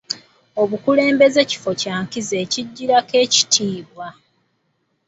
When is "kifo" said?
1.49-1.71